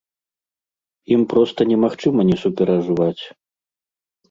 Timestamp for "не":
2.33-2.37